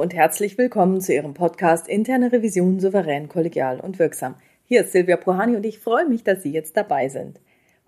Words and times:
Und 0.00 0.14
herzlich 0.14 0.56
willkommen 0.56 1.02
zu 1.02 1.12
Ihrem 1.12 1.34
Podcast 1.34 1.86
Interne 1.86 2.32
Revision 2.32 2.80
souverän, 2.80 3.28
kollegial 3.28 3.80
und 3.80 3.98
wirksam. 3.98 4.34
Hier 4.64 4.80
ist 4.80 4.92
Silvia 4.92 5.18
Puhani 5.18 5.56
und 5.56 5.66
ich 5.66 5.78
freue 5.78 6.08
mich, 6.08 6.24
dass 6.24 6.42
Sie 6.42 6.50
jetzt 6.50 6.74
dabei 6.78 7.10
sind. 7.10 7.38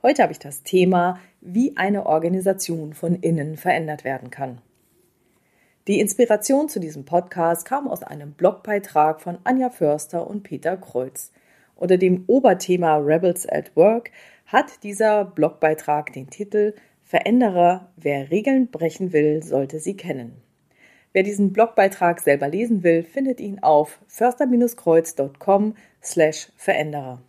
Heute 0.02 0.22
habe 0.22 0.30
ich 0.30 0.38
das 0.38 0.62
Thema, 0.62 1.18
wie 1.40 1.74
eine 1.78 2.04
Organisation 2.04 2.92
von 2.92 3.14
innen 3.14 3.56
verändert 3.56 4.04
werden 4.04 4.28
kann. 4.28 4.60
Die 5.88 6.00
Inspiration 6.00 6.68
zu 6.68 6.80
diesem 6.80 7.06
Podcast 7.06 7.64
kam 7.64 7.88
aus 7.88 8.02
einem 8.02 8.32
Blogbeitrag 8.32 9.22
von 9.22 9.38
Anja 9.44 9.70
Förster 9.70 10.26
und 10.26 10.42
Peter 10.42 10.76
Kreuz. 10.76 11.32
Unter 11.76 11.96
dem 11.96 12.24
Oberthema 12.26 12.98
Rebels 12.98 13.48
at 13.48 13.74
Work 13.74 14.10
hat 14.44 14.82
dieser 14.82 15.24
Blogbeitrag 15.24 16.12
den 16.12 16.28
Titel 16.28 16.74
Veränderer, 17.04 17.90
wer 17.96 18.30
Regeln 18.30 18.70
brechen 18.70 19.14
will, 19.14 19.42
sollte 19.42 19.78
sie 19.78 19.96
kennen. 19.96 20.42
Wer 21.12 21.22
diesen 21.22 21.52
Blogbeitrag 21.52 22.20
selber 22.20 22.48
lesen 22.48 22.82
will, 22.82 23.02
findet 23.02 23.38
ihn 23.38 23.58
auf 23.62 24.00
förster-kreuz.com 24.06 25.74
slash 26.02 26.48
Veränderer. 26.56 27.20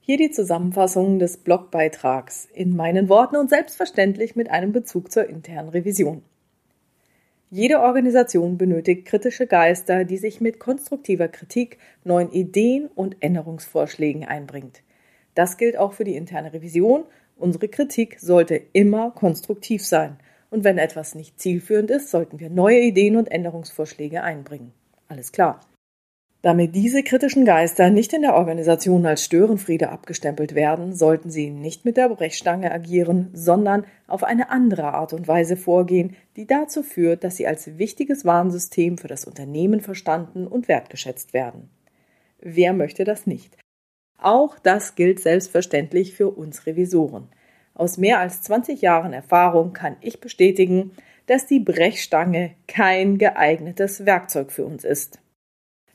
Hier 0.00 0.16
die 0.16 0.30
Zusammenfassung 0.30 1.18
des 1.18 1.36
Blogbeitrags 1.36 2.48
in 2.54 2.74
meinen 2.74 3.08
Worten 3.10 3.36
und 3.36 3.50
selbstverständlich 3.50 4.34
mit 4.34 4.50
einem 4.50 4.72
Bezug 4.72 5.12
zur 5.12 5.28
internen 5.28 5.68
Revision. 5.68 6.22
Jede 7.50 7.80
Organisation 7.80 8.56
benötigt 8.56 9.04
kritische 9.04 9.46
Geister, 9.46 10.04
die 10.04 10.16
sich 10.16 10.40
mit 10.40 10.58
konstruktiver 10.58 11.28
Kritik, 11.28 11.78
neuen 12.04 12.30
Ideen 12.32 12.86
und 12.94 13.16
Änderungsvorschlägen 13.20 14.24
einbringt. 14.24 14.82
Das 15.34 15.58
gilt 15.58 15.76
auch 15.76 15.92
für 15.92 16.04
die 16.04 16.16
interne 16.16 16.54
Revision. 16.54 17.04
Unsere 17.36 17.68
Kritik 17.68 18.18
sollte 18.20 18.58
immer 18.72 19.10
konstruktiv 19.10 19.84
sein– 19.84 20.16
und 20.50 20.64
wenn 20.64 20.78
etwas 20.78 21.14
nicht 21.14 21.40
zielführend 21.40 21.90
ist, 21.90 22.10
sollten 22.10 22.40
wir 22.40 22.50
neue 22.50 22.80
Ideen 22.80 23.16
und 23.16 23.30
Änderungsvorschläge 23.30 24.22
einbringen. 24.22 24.72
Alles 25.08 25.32
klar. 25.32 25.60
Damit 26.42 26.74
diese 26.74 27.02
kritischen 27.02 27.44
Geister 27.44 27.90
nicht 27.90 28.14
in 28.14 28.22
der 28.22 28.34
Organisation 28.34 29.04
als 29.04 29.22
Störenfriede 29.22 29.90
abgestempelt 29.90 30.54
werden, 30.54 30.94
sollten 30.94 31.30
sie 31.30 31.50
nicht 31.50 31.84
mit 31.84 31.98
der 31.98 32.08
Brechstange 32.08 32.72
agieren, 32.72 33.28
sondern 33.34 33.84
auf 34.06 34.24
eine 34.24 34.48
andere 34.48 34.94
Art 34.94 35.12
und 35.12 35.28
Weise 35.28 35.58
vorgehen, 35.58 36.16
die 36.36 36.46
dazu 36.46 36.82
führt, 36.82 37.24
dass 37.24 37.36
sie 37.36 37.46
als 37.46 37.76
wichtiges 37.76 38.24
Warnsystem 38.24 38.96
für 38.96 39.08
das 39.08 39.26
Unternehmen 39.26 39.82
verstanden 39.82 40.46
und 40.46 40.66
wertgeschätzt 40.66 41.34
werden. 41.34 41.68
Wer 42.40 42.72
möchte 42.72 43.04
das 43.04 43.26
nicht? 43.26 43.58
Auch 44.16 44.58
das 44.58 44.94
gilt 44.94 45.20
selbstverständlich 45.20 46.14
für 46.14 46.30
uns 46.30 46.64
Revisoren. 46.64 47.28
Aus 47.80 47.96
mehr 47.96 48.20
als 48.20 48.42
20 48.42 48.82
Jahren 48.82 49.14
Erfahrung 49.14 49.72
kann 49.72 49.96
ich 50.02 50.20
bestätigen, 50.20 50.90
dass 51.24 51.46
die 51.46 51.60
Brechstange 51.60 52.50
kein 52.68 53.16
geeignetes 53.16 54.04
Werkzeug 54.04 54.52
für 54.52 54.66
uns 54.66 54.84
ist. 54.84 55.18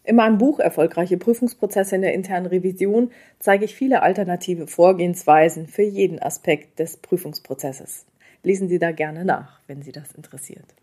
In 0.04 0.16
meinem 0.16 0.40
Buch 0.40 0.58
Erfolgreiche 0.58 1.18
Prüfungsprozesse 1.18 1.96
in 1.96 2.02
der 2.02 2.16
internen 2.16 2.48
Revision 2.48 3.12
zeige 3.38 3.66
ich 3.66 3.76
viele 3.76 4.02
alternative 4.02 4.66
Vorgehensweisen 4.66 5.68
für 5.68 5.84
jeden 5.84 6.20
Aspekt 6.20 6.80
des 6.80 6.98
Prüfungsprozesses. 6.98 8.08
Lesen 8.42 8.68
Sie 8.68 8.80
da 8.80 8.92
gerne 8.92 9.24
nach, 9.24 9.62
wenn 9.68 9.84
Sie 9.84 9.92
das 9.92 10.12
interessiert. 10.14 10.74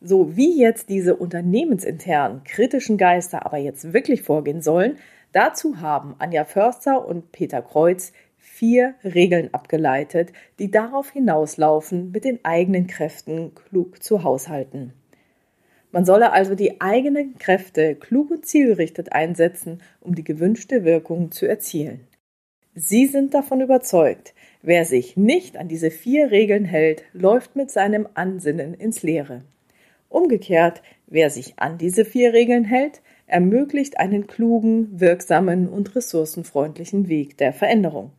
So 0.00 0.36
wie 0.36 0.56
jetzt 0.56 0.88
diese 0.88 1.16
unternehmensinternen 1.16 2.44
kritischen 2.44 2.96
Geister 2.96 3.44
aber 3.44 3.58
jetzt 3.58 3.92
wirklich 3.92 4.22
vorgehen 4.22 4.62
sollen, 4.62 4.98
dazu 5.32 5.80
haben 5.80 6.14
Anja 6.20 6.44
Förster 6.44 7.04
und 7.04 7.32
Peter 7.32 7.60
Kreuz 7.60 8.12
vier 8.40 8.94
Regeln 9.04 9.52
abgeleitet, 9.52 10.32
die 10.58 10.70
darauf 10.70 11.10
hinauslaufen, 11.10 12.10
mit 12.10 12.24
den 12.24 12.44
eigenen 12.44 12.86
Kräften 12.86 13.54
klug 13.54 14.02
zu 14.02 14.24
haushalten. 14.24 14.92
Man 15.92 16.04
solle 16.04 16.32
also 16.32 16.54
die 16.54 16.80
eigenen 16.80 17.36
Kräfte 17.38 17.94
klug 17.96 18.30
und 18.30 18.46
zielgerichtet 18.46 19.12
einsetzen, 19.12 19.82
um 20.00 20.14
die 20.14 20.24
gewünschte 20.24 20.84
Wirkung 20.84 21.32
zu 21.32 21.46
erzielen. 21.46 22.06
Sie 22.74 23.06
sind 23.06 23.34
davon 23.34 23.60
überzeugt, 23.60 24.32
wer 24.62 24.84
sich 24.84 25.16
nicht 25.16 25.56
an 25.56 25.68
diese 25.68 25.90
vier 25.90 26.30
Regeln 26.30 26.64
hält, 26.64 27.02
läuft 27.12 27.56
mit 27.56 27.70
seinem 27.70 28.06
Ansinnen 28.14 28.74
ins 28.74 29.02
Leere. 29.02 29.42
Umgekehrt, 30.08 30.82
wer 31.06 31.30
sich 31.30 31.54
an 31.58 31.78
diese 31.78 32.04
vier 32.04 32.32
Regeln 32.32 32.64
hält, 32.64 33.00
ermöglicht 33.26 33.98
einen 33.98 34.26
klugen, 34.26 35.00
wirksamen 35.00 35.68
und 35.68 35.96
ressourcenfreundlichen 35.96 37.08
Weg 37.08 37.36
der 37.38 37.52
Veränderung. 37.52 38.12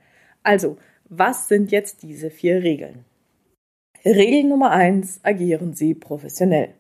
Also, 0.44 0.78
was 1.10 1.48
sind 1.48 1.72
jetzt 1.72 2.04
diese 2.04 2.30
vier 2.30 2.64
Regeln? 2.64 3.06
Regel 4.04 4.46
Nummer 4.46 4.72
eins: 4.72 5.20
Agieren 5.24 5.74
Sie 5.74 5.94
professionell. 5.94 6.74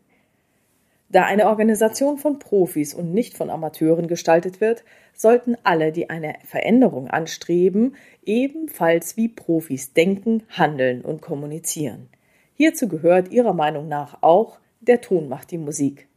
Da 1.09 1.25
eine 1.25 1.47
Organisation 1.47 2.17
von 2.17 2.39
Profis 2.39 2.93
und 2.93 3.13
nicht 3.13 3.35
von 3.35 3.49
Amateuren 3.49 4.07
gestaltet 4.07 4.61
wird, 4.61 4.85
sollten 5.13 5.57
alle, 5.63 5.91
die 5.91 6.09
eine 6.09 6.35
Veränderung 6.45 7.09
anstreben, 7.09 7.95
ebenfalls 8.23 9.17
wie 9.17 9.27
Profis 9.27 9.91
denken, 9.91 10.43
handeln 10.49 11.01
und 11.01 11.21
kommunizieren. 11.21 12.07
Hierzu 12.55 12.87
gehört 12.87 13.31
Ihrer 13.31 13.53
Meinung 13.53 13.89
nach 13.89 14.19
auch, 14.21 14.59
der 14.79 15.01
Ton 15.01 15.27
macht 15.27 15.51
die 15.51 15.57
Musik. 15.57 16.07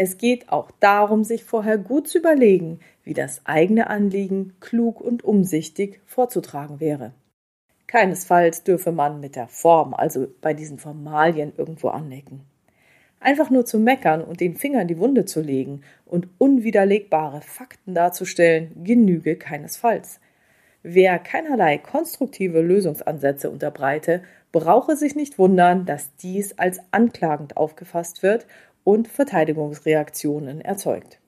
Es 0.00 0.16
geht 0.16 0.50
auch 0.50 0.70
darum, 0.78 1.24
sich 1.24 1.42
vorher 1.42 1.76
gut 1.76 2.06
zu 2.06 2.18
überlegen, 2.18 2.78
wie 3.02 3.14
das 3.14 3.44
eigene 3.44 3.88
Anliegen 3.88 4.54
klug 4.60 5.00
und 5.00 5.24
umsichtig 5.24 6.00
vorzutragen 6.06 6.78
wäre. 6.78 7.12
Keinesfalls 7.88 8.62
dürfe 8.62 8.92
man 8.92 9.18
mit 9.18 9.34
der 9.34 9.48
Form, 9.48 9.94
also 9.94 10.28
bei 10.40 10.54
diesen 10.54 10.78
Formalien, 10.78 11.52
irgendwo 11.56 11.88
anecken. 11.88 12.42
Einfach 13.18 13.50
nur 13.50 13.66
zu 13.66 13.80
meckern 13.80 14.22
und 14.22 14.40
den 14.40 14.54
Finger 14.54 14.82
in 14.82 14.88
die 14.88 14.98
Wunde 14.98 15.24
zu 15.24 15.40
legen 15.40 15.80
und 16.06 16.28
unwiderlegbare 16.38 17.40
Fakten 17.40 17.94
darzustellen, 17.94 18.84
genüge 18.84 19.34
keinesfalls. 19.34 20.20
Wer 20.84 21.18
keinerlei 21.18 21.76
konstruktive 21.76 22.60
Lösungsansätze 22.60 23.50
unterbreite, 23.50 24.22
brauche 24.52 24.96
sich 24.96 25.16
nicht 25.16 25.38
wundern, 25.38 25.86
dass 25.86 26.14
dies 26.16 26.56
als 26.56 26.80
anklagend 26.92 27.56
aufgefasst 27.56 28.22
wird 28.22 28.46
und 28.84 29.08
Verteidigungsreaktionen 29.08 30.60
erzeugt. 30.60 31.20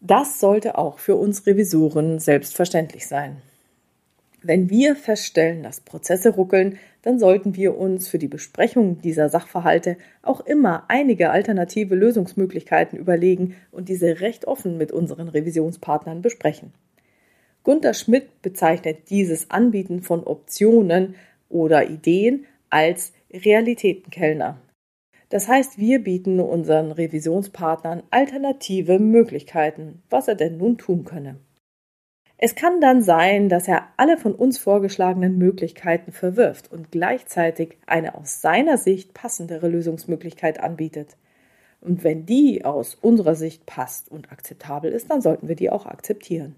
Das 0.00 0.38
sollte 0.38 0.78
auch 0.78 0.98
für 0.98 1.16
uns 1.16 1.46
Revisoren 1.46 2.18
selbstverständlich 2.20 3.06
sein. 3.06 3.42
Wenn 4.42 4.70
wir 4.70 4.94
feststellen, 4.94 5.64
dass 5.64 5.80
Prozesse 5.80 6.30
ruckeln, 6.30 6.78
dann 7.02 7.18
sollten 7.18 7.56
wir 7.56 7.76
uns 7.76 8.06
für 8.06 8.18
die 8.18 8.28
Besprechung 8.28 9.00
dieser 9.00 9.28
Sachverhalte 9.28 9.96
auch 10.22 10.40
immer 10.40 10.84
einige 10.88 11.30
alternative 11.30 11.96
Lösungsmöglichkeiten 11.96 12.96
überlegen 12.98 13.56
und 13.72 13.88
diese 13.88 14.20
recht 14.20 14.46
offen 14.46 14.78
mit 14.78 14.92
unseren 14.92 15.28
Revisionspartnern 15.28 16.22
besprechen. 16.22 16.72
Gunther 17.64 17.94
Schmidt 17.94 18.40
bezeichnet 18.40 19.10
dieses 19.10 19.50
Anbieten 19.50 20.02
von 20.02 20.24
Optionen 20.24 21.16
oder 21.48 21.90
Ideen 21.90 22.44
als 22.70 23.12
Realitätenkellner. 23.32 24.58
Das 25.28 25.46
heißt, 25.46 25.78
wir 25.78 26.02
bieten 26.02 26.40
unseren 26.40 26.90
Revisionspartnern 26.90 28.02
alternative 28.10 28.98
Möglichkeiten, 28.98 30.02
was 30.08 30.28
er 30.28 30.34
denn 30.34 30.56
nun 30.56 30.78
tun 30.78 31.04
könne. 31.04 31.38
Es 32.40 32.54
kann 32.54 32.80
dann 32.80 33.02
sein, 33.02 33.48
dass 33.48 33.66
er 33.66 33.88
alle 33.96 34.16
von 34.16 34.32
uns 34.32 34.58
vorgeschlagenen 34.58 35.36
Möglichkeiten 35.38 36.12
verwirft 36.12 36.70
und 36.70 36.92
gleichzeitig 36.92 37.78
eine 37.86 38.14
aus 38.14 38.40
seiner 38.40 38.78
Sicht 38.78 39.12
passendere 39.12 39.68
Lösungsmöglichkeit 39.68 40.60
anbietet. 40.60 41.16
Und 41.80 42.04
wenn 42.04 42.26
die 42.26 42.64
aus 42.64 42.94
unserer 42.94 43.34
Sicht 43.34 43.66
passt 43.66 44.08
und 44.08 44.30
akzeptabel 44.30 44.92
ist, 44.92 45.10
dann 45.10 45.20
sollten 45.20 45.48
wir 45.48 45.56
die 45.56 45.70
auch 45.70 45.86
akzeptieren. 45.86 46.54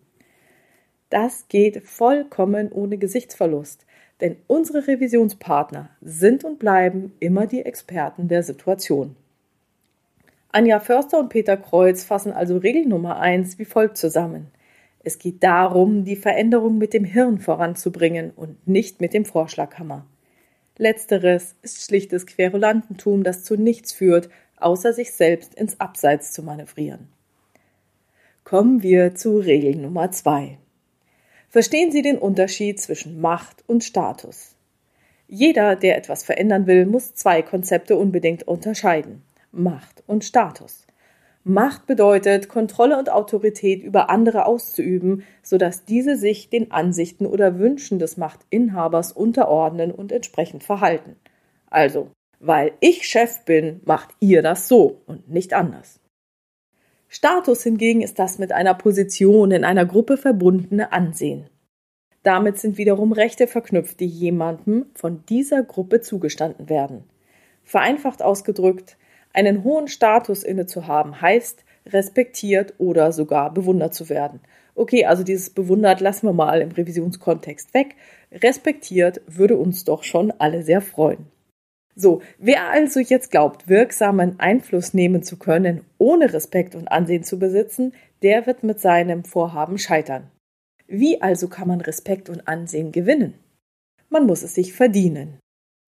Das 1.08 1.49
geht 1.49 1.82
vollkommen 1.82 2.70
ohne 2.70 2.99
Gesichtsverlust, 2.99 3.87
denn 4.20 4.37
unsere 4.46 4.87
Revisionspartner 4.87 5.90
sind 6.00 6.44
und 6.44 6.58
bleiben 6.58 7.12
immer 7.20 7.46
die 7.46 7.64
Experten 7.64 8.28
der 8.28 8.43
Situation. 8.43 9.17
Anja 10.52 10.81
Förster 10.81 11.19
und 11.19 11.28
Peter 11.28 11.56
Kreuz 11.56 12.02
fassen 12.02 12.32
also 12.32 12.56
Regel 12.56 12.87
Nummer 12.87 13.20
eins 13.20 13.58
wie 13.58 13.64
folgt 13.64 13.96
zusammen. 13.96 14.49
Es 15.02 15.19
geht 15.19 15.43
darum, 15.43 16.05
die 16.05 16.17
Veränderung 16.17 16.76
mit 16.76 16.93
dem 16.93 17.05
Hirn 17.05 17.38
voranzubringen 17.38 18.32
und 18.34 18.67
nicht 18.67 19.00
mit 19.00 19.14
dem 19.14 19.25
Vorschlaghammer. 19.25 20.05
Letzteres 20.76 21.55
ist 21.62 21.84
schlichtes 21.84 22.26
Querulantentum, 22.26 23.23
das 23.23 23.44
zu 23.44 23.56
nichts 23.56 23.93
führt, 23.93 24.28
außer 24.56 24.93
sich 24.93 25.12
selbst 25.12 25.55
ins 25.55 25.78
Abseits 25.81 26.32
zu 26.32 26.43
manövrieren. 26.43 27.08
Kommen 28.44 28.82
wir 28.82 29.14
zu 29.14 29.38
Regel 29.38 29.76
Nummer 29.76 30.11
zwei. 30.11 30.58
Verstehen 31.50 31.91
Sie 31.91 32.02
den 32.02 32.17
Unterschied 32.17 32.81
zwischen 32.81 33.20
Macht 33.20 33.64
und 33.67 33.85
Status. 33.85 34.55
Jeder, 35.26 35.76
der 35.76 35.97
etwas 35.97 36.23
verändern 36.25 36.67
will, 36.67 36.87
muss 36.87 37.14
zwei 37.14 37.43
Konzepte 37.43 37.97
unbedingt 37.97 38.49
unterscheiden. 38.49 39.23
Macht 39.52 40.02
und 40.06 40.25
Status. 40.25 40.87
Macht 41.43 41.87
bedeutet, 41.87 42.49
Kontrolle 42.49 42.99
und 42.99 43.11
Autorität 43.11 43.82
über 43.82 44.11
andere 44.11 44.47
auszuüben, 44.47 45.25
sodass 45.43 45.85
diese 45.85 46.17
sich 46.17 46.50
den 46.50 46.70
Ansichten 46.70 47.26
oder 47.26 47.58
Wünschen 47.58 47.99
des 47.99 48.17
Machtinhabers 48.17 49.12
unterordnen 49.12 49.91
und 49.91 50.12
entsprechend 50.12 50.62
verhalten. 50.64 51.17
Also 51.69 52.11
weil 52.41 52.73
ich 52.81 53.06
Chef 53.06 53.44
bin, 53.44 53.81
macht 53.85 54.14
ihr 54.19 54.41
das 54.43 54.67
so 54.67 55.02
und 55.06 55.29
nicht 55.29 55.52
anders. 55.52 56.00
Status 57.12 57.64
hingegen 57.64 58.02
ist 58.02 58.20
das 58.20 58.38
mit 58.38 58.52
einer 58.52 58.72
Position 58.72 59.50
in 59.50 59.64
einer 59.64 59.84
Gruppe 59.84 60.16
verbundene 60.16 60.92
Ansehen. 60.92 61.50
Damit 62.22 62.58
sind 62.58 62.78
wiederum 62.78 63.10
Rechte 63.10 63.48
verknüpft, 63.48 63.98
die 63.98 64.06
jemandem 64.06 64.86
von 64.94 65.24
dieser 65.28 65.64
Gruppe 65.64 66.02
zugestanden 66.02 66.68
werden. 66.68 67.02
Vereinfacht 67.64 68.22
ausgedrückt, 68.22 68.96
einen 69.32 69.64
hohen 69.64 69.88
Status 69.88 70.44
inne 70.44 70.66
zu 70.66 70.86
haben 70.86 71.20
heißt, 71.20 71.64
respektiert 71.86 72.74
oder 72.78 73.10
sogar 73.10 73.52
bewundert 73.52 73.92
zu 73.92 74.08
werden. 74.08 74.38
Okay, 74.76 75.04
also 75.04 75.24
dieses 75.24 75.50
bewundert 75.50 76.00
lassen 76.00 76.28
wir 76.28 76.32
mal 76.32 76.60
im 76.60 76.70
Revisionskontext 76.70 77.74
weg. 77.74 77.96
Respektiert 78.30 79.20
würde 79.26 79.56
uns 79.56 79.82
doch 79.82 80.04
schon 80.04 80.30
alle 80.38 80.62
sehr 80.62 80.80
freuen. 80.80 81.26
So, 82.00 82.23
wer 82.38 82.70
also 82.70 82.99
jetzt 82.99 83.31
glaubt, 83.31 83.69
wirksamen 83.69 84.41
Einfluss 84.41 84.94
nehmen 84.94 85.23
zu 85.23 85.37
können, 85.37 85.85
ohne 85.99 86.32
Respekt 86.32 86.75
und 86.75 86.88
Ansehen 86.88 87.25
zu 87.25 87.38
besitzen, 87.38 87.93
der 88.23 88.47
wird 88.47 88.62
mit 88.62 88.81
seinem 88.81 89.23
Vorhaben 89.23 89.76
scheitern. 89.76 90.31
Wie 90.87 91.20
also 91.20 91.49
kann 91.49 91.69
man 91.69 91.82
Respekt 91.82 92.31
und 92.31 92.49
Ansehen 92.49 92.91
gewinnen? 92.91 93.35
Man 94.08 94.25
muss 94.25 94.43
es 94.43 94.55
sich 94.55 94.73
verdienen. 94.73 95.38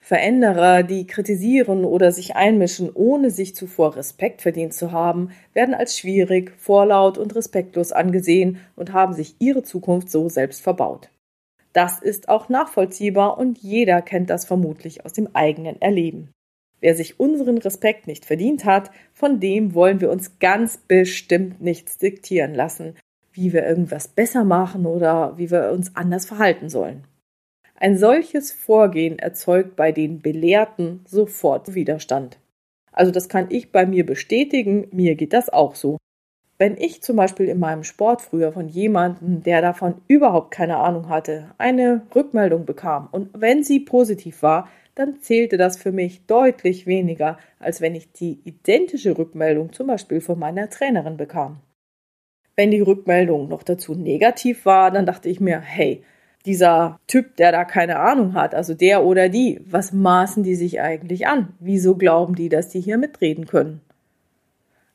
Veränderer, 0.05 0.83
die 0.83 1.07
kritisieren 1.07 1.87
oder 1.87 2.13
sich 2.13 2.37
einmischen, 2.37 2.91
ohne 2.93 3.31
sich 3.31 3.55
zuvor 3.55 3.97
Respekt 3.97 4.43
verdient 4.43 4.75
zu 4.75 4.93
haben, 4.93 5.31
werden 5.55 5.75
als 5.75 5.97
schwierig, 5.97 6.53
vorlaut 6.59 7.17
und 7.17 7.35
respektlos 7.35 7.93
angesehen 7.93 8.59
und 8.77 8.93
haben 8.93 9.15
sich 9.15 9.37
ihre 9.39 9.63
Zukunft 9.63 10.11
so 10.11 10.29
selbst 10.29 10.61
verbaut. 10.61 11.09
Das 11.73 12.01
ist 12.01 12.29
auch 12.29 12.49
nachvollziehbar 12.49 13.39
und 13.39 13.59
jeder 13.59 14.03
kennt 14.03 14.31
das 14.31 14.45
vermutlich 14.45 15.05
aus 15.05 15.13
dem 15.13 15.35
eigenen 15.35 15.81
Erleben. 15.81 16.31
Wer 16.81 16.95
sich 16.97 17.21
unseren 17.21 17.59
Respekt 17.59 18.07
nicht 18.07 18.25
verdient 18.25 18.65
hat, 18.65 18.91
von 19.15 19.41
dem 19.41 19.75
wollen 19.75 20.01
wir 20.01 20.11
uns 20.11 20.39
ganz 20.41 20.79
bestimmt 20.79 21.61
nichts 21.61 21.97
diktieren 21.97 22.55
lassen, 22.55 22.97
wie 23.33 23.53
wir 23.53 23.65
irgendwas 23.65 24.09
besser 24.09 24.45
machen 24.45 24.85
oder 24.85 25.39
wie 25.39 25.51
wir 25.51 25.71
uns 25.71 25.95
anders 25.95 26.27
verhalten 26.27 26.69
sollen. 26.69 27.05
Ein 27.77 27.97
solches 27.97 28.53
Vorgehen 28.53 29.19
erzeugt 29.19 29.77
bei 29.77 29.93
den 29.93 30.21
Belehrten 30.21 31.05
sofort 31.07 31.75
Widerstand. 31.75 32.39
Also 32.93 33.11
das 33.11 33.29
kann 33.29 33.47
ich 33.49 33.73
bei 33.73 33.87
mir 33.87 34.05
bestätigen, 34.05 34.89
mir 34.93 35.15
geht 35.15 35.33
das 35.33 35.49
auch 35.49 35.75
so. 35.75 35.97
Wenn 36.63 36.77
ich 36.77 37.03
zum 37.03 37.17
Beispiel 37.17 37.49
in 37.49 37.59
meinem 37.59 37.83
Sport 37.83 38.23
früher 38.23 38.53
von 38.53 38.69
jemandem, 38.69 39.43
der 39.43 39.61
davon 39.61 39.97
überhaupt 40.07 40.53
keine 40.53 40.77
Ahnung 40.77 41.09
hatte, 41.09 41.51
eine 41.59 42.03
Rückmeldung 42.15 42.67
bekam 42.67 43.09
und 43.11 43.31
wenn 43.35 43.65
sie 43.65 43.81
positiv 43.81 44.45
war, 44.45 44.69
dann 44.95 45.21
zählte 45.21 45.57
das 45.57 45.77
für 45.77 45.91
mich 45.91 46.25
deutlich 46.27 46.87
weniger, 46.87 47.37
als 47.59 47.81
wenn 47.81 47.97
ich 47.97 48.13
die 48.13 48.39
identische 48.45 49.19
Rückmeldung 49.19 49.73
zum 49.73 49.89
Beispiel 49.89 50.21
von 50.21 50.39
meiner 50.39 50.71
Trainerin 50.71 51.17
bekam. 51.17 51.59
Wenn 52.55 52.71
die 52.71 52.81
Rückmeldung 52.81 53.49
noch 53.49 53.65
dazu 53.65 53.97
negativ 53.97 54.65
war, 54.65 54.93
dann 54.93 55.05
dachte 55.05 55.29
ich 55.29 55.41
mir, 55.41 55.59
hey, 55.59 56.05
dieser 56.47 57.01
Typ, 57.09 57.35
der 57.39 57.51
da 57.51 57.65
keine 57.65 57.99
Ahnung 57.99 58.35
hat, 58.35 58.55
also 58.55 58.75
der 58.75 59.05
oder 59.05 59.29
die, 59.29 59.61
was 59.69 59.93
maßen 59.93 60.45
die 60.45 60.55
sich 60.55 60.81
eigentlich 60.81 61.27
an? 61.27 61.55
Wieso 61.59 61.97
glauben 61.97 62.37
die, 62.37 62.49
dass 62.49 62.69
die 62.69 62.81
hier 62.81 62.99
mitreden 62.99 63.47
können? 63.47 63.81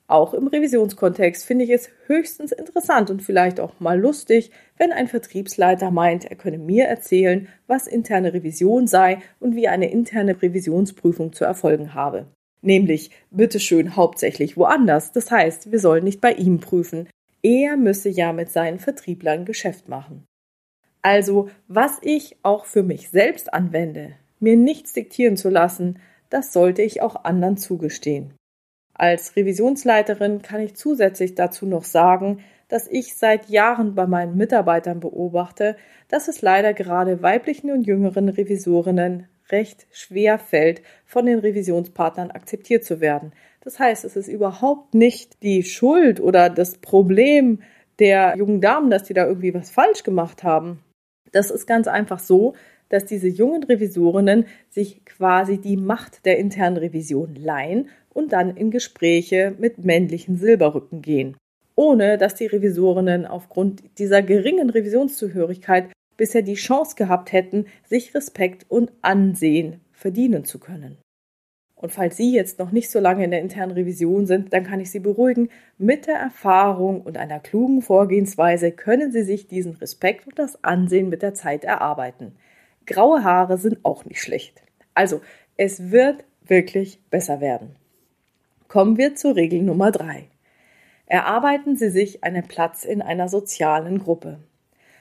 Auch 0.09 0.33
im 0.33 0.47
Revisionskontext 0.47 1.45
finde 1.45 1.65
ich 1.65 1.69
es 1.71 1.89
höchstens 2.05 2.53
interessant 2.53 3.09
und 3.09 3.21
vielleicht 3.21 3.59
auch 3.59 3.81
mal 3.81 3.99
lustig, 3.99 4.51
wenn 4.77 4.93
ein 4.93 5.09
Vertriebsleiter 5.09 5.91
meint, 5.91 6.23
er 6.23 6.37
könne 6.37 6.57
mir 6.57 6.85
erzählen, 6.85 7.49
was 7.67 7.87
interne 7.87 8.33
Revision 8.33 8.87
sei 8.87 9.19
und 9.41 9.55
wie 9.57 9.67
eine 9.67 9.91
interne 9.91 10.41
Revisionsprüfung 10.41 11.33
zu 11.33 11.43
erfolgen 11.43 11.93
habe. 11.93 12.27
Nämlich, 12.61 13.11
bitteschön, 13.31 13.97
hauptsächlich 13.97 14.55
woanders. 14.55 15.11
Das 15.11 15.29
heißt, 15.29 15.71
wir 15.71 15.79
sollen 15.79 16.05
nicht 16.05 16.21
bei 16.21 16.31
ihm 16.31 16.59
prüfen. 16.59 17.09
Er 17.43 17.75
müsse 17.75 18.09
ja 18.09 18.31
mit 18.31 18.49
seinen 18.49 18.79
Vertrieblern 18.79 19.43
Geschäft 19.43 19.89
machen. 19.89 20.23
Also, 21.01 21.49
was 21.67 21.97
ich 22.01 22.37
auch 22.43 22.65
für 22.65 22.83
mich 22.83 23.09
selbst 23.09 23.53
anwende, 23.53 24.13
mir 24.39 24.55
nichts 24.55 24.93
diktieren 24.93 25.37
zu 25.37 25.49
lassen, 25.49 25.99
das 26.29 26.53
sollte 26.53 26.81
ich 26.81 27.01
auch 27.01 27.23
anderen 27.25 27.57
zugestehen. 27.57 28.33
Als 28.97 29.35
Revisionsleiterin 29.35 30.41
kann 30.41 30.61
ich 30.61 30.75
zusätzlich 30.75 31.35
dazu 31.35 31.65
noch 31.67 31.83
sagen, 31.83 32.39
dass 32.67 32.87
ich 32.87 33.15
seit 33.15 33.47
Jahren 33.47 33.95
bei 33.95 34.07
meinen 34.07 34.35
Mitarbeitern 34.35 34.99
beobachte, 34.99 35.77
dass 36.09 36.27
es 36.27 36.41
leider 36.41 36.73
gerade 36.73 37.21
weiblichen 37.21 37.71
und 37.71 37.85
jüngeren 37.85 38.27
Revisorinnen 38.27 39.27
recht 39.49 39.87
schwer 39.91 40.39
fällt, 40.39 40.81
von 41.05 41.25
den 41.25 41.39
Revisionspartnern 41.39 42.31
akzeptiert 42.31 42.83
zu 42.83 42.99
werden. 42.99 43.31
Das 43.61 43.79
heißt, 43.79 44.03
es 44.03 44.15
ist 44.15 44.27
überhaupt 44.27 44.93
nicht 44.93 45.41
die 45.43 45.63
Schuld 45.63 46.19
oder 46.19 46.49
das 46.49 46.79
Problem 46.79 47.61
der 47.99 48.35
jungen 48.35 48.61
Damen, 48.61 48.89
dass 48.89 49.03
die 49.03 49.13
da 49.13 49.25
irgendwie 49.25 49.53
was 49.53 49.69
falsch 49.69 50.03
gemacht 50.03 50.43
haben. 50.43 50.79
Das 51.31 51.51
ist 51.51 51.67
ganz 51.67 51.87
einfach 51.87 52.19
so, 52.19 52.55
dass 52.89 53.05
diese 53.05 53.27
jungen 53.27 53.63
Revisorinnen 53.63 54.45
sich 54.69 55.03
quasi 55.05 55.59
die 55.59 55.77
Macht 55.77 56.25
der 56.25 56.37
internen 56.37 56.77
Revision 56.77 57.35
leihen 57.35 57.89
und 58.17 58.33
dann 58.33 58.57
in 58.57 58.71
Gespräche 58.71 59.53
mit 59.59 59.77
männlichen 59.85 60.37
Silberrücken 60.37 61.03
gehen, 61.03 61.37
ohne 61.75 62.17
dass 62.17 62.33
die 62.33 62.47
Revisorinnen 62.47 63.27
aufgrund 63.27 63.83
dieser 63.99 64.23
geringen 64.23 64.71
Revisionszugehörigkeit 64.71 65.89
bisher 66.17 66.41
die 66.41 66.55
Chance 66.55 66.95
gehabt 66.95 67.31
hätten, 67.31 67.67
sich 67.85 68.15
Respekt 68.15 68.65
und 68.69 68.91
Ansehen 69.03 69.81
verdienen 69.91 70.45
zu 70.45 70.57
können. 70.57 70.97
Und 71.75 71.91
falls 71.91 72.17
Sie 72.17 72.33
jetzt 72.33 72.57
noch 72.57 72.71
nicht 72.71 72.89
so 72.89 72.99
lange 72.99 73.23
in 73.23 73.29
der 73.29 73.39
internen 73.41 73.73
Revision 73.73 74.25
sind, 74.25 74.51
dann 74.51 74.63
kann 74.63 74.79
ich 74.79 74.89
Sie 74.89 74.99
beruhigen, 74.99 75.49
mit 75.77 76.07
der 76.07 76.15
Erfahrung 76.15 77.01
und 77.01 77.19
einer 77.19 77.39
klugen 77.39 77.83
Vorgehensweise 77.83 78.71
können 78.71 79.11
Sie 79.11 79.21
sich 79.21 79.47
diesen 79.47 79.75
Respekt 79.75 80.25
und 80.25 80.39
das 80.39 80.63
Ansehen 80.63 81.09
mit 81.09 81.21
der 81.21 81.35
Zeit 81.35 81.63
erarbeiten. 81.63 82.35
Graue 82.87 83.23
Haare 83.23 83.59
sind 83.59 83.85
auch 83.85 84.05
nicht 84.05 84.23
schlecht. 84.23 84.63
Also, 84.95 85.21
es 85.55 85.91
wird 85.91 86.23
wirklich 86.47 86.99
besser 87.11 87.41
werden. 87.41 87.75
Kommen 88.67 88.97
wir 88.97 89.15
zur 89.15 89.37
Regel 89.37 89.61
Nummer 89.61 89.91
drei. 89.91 90.27
Erarbeiten 91.05 91.77
Sie 91.77 91.89
sich 91.89 92.25
einen 92.25 92.45
Platz 92.49 92.83
in 92.83 93.01
einer 93.01 93.29
sozialen 93.29 93.97
Gruppe. 93.97 94.39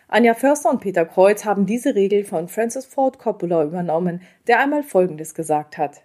Anja 0.06 0.34
Förster 0.34 0.70
und 0.70 0.80
Peter 0.80 1.04
Kreuz 1.04 1.44
haben 1.44 1.66
diese 1.66 1.96
Regel 1.96 2.24
von 2.24 2.46
Francis 2.46 2.86
Ford 2.86 3.18
Coppola 3.18 3.64
übernommen, 3.64 4.22
der 4.46 4.60
einmal 4.60 4.84
Folgendes 4.84 5.34
gesagt 5.34 5.78
hat. 5.78 6.02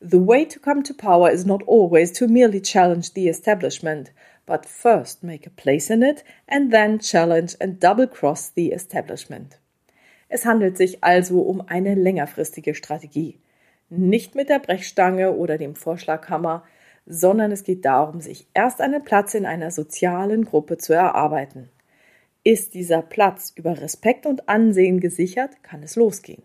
The 0.00 0.26
way 0.26 0.48
to 0.48 0.58
come 0.58 0.82
to 0.82 0.92
power 0.92 1.30
is 1.30 1.46
not 1.46 1.62
always 1.68 2.12
to 2.14 2.26
merely 2.26 2.60
challenge 2.60 3.12
the 3.14 3.28
establishment, 3.28 4.12
but 4.44 4.66
first 4.66 5.22
make 5.22 5.46
a 5.46 5.52
place 5.54 5.90
in 5.90 6.02
it 6.02 6.24
and 6.48 6.72
then 6.72 6.98
challenge 6.98 7.54
and 7.60 7.80
double 7.80 8.08
cross 8.08 8.52
the 8.56 8.72
establishment. 8.72 9.60
Es 10.28 10.44
handelt 10.44 10.76
sich 10.76 11.04
also 11.04 11.40
um 11.42 11.60
eine 11.60 11.94
längerfristige 11.94 12.74
Strategie. 12.74 13.38
Nicht 13.90 14.34
mit 14.34 14.48
der 14.48 14.58
Brechstange 14.58 15.32
oder 15.32 15.56
dem 15.56 15.76
Vorschlaghammer, 15.76 16.64
sondern 17.06 17.52
es 17.52 17.64
geht 17.64 17.84
darum, 17.84 18.20
sich 18.20 18.46
erst 18.54 18.80
einen 18.80 19.02
Platz 19.02 19.34
in 19.34 19.46
einer 19.46 19.70
sozialen 19.70 20.44
Gruppe 20.44 20.78
zu 20.78 20.92
erarbeiten. 20.92 21.68
Ist 22.44 22.74
dieser 22.74 23.02
Platz 23.02 23.52
über 23.54 23.80
Respekt 23.80 24.26
und 24.26 24.48
Ansehen 24.48 25.00
gesichert, 25.00 25.62
kann 25.62 25.82
es 25.82 25.96
losgehen. 25.96 26.42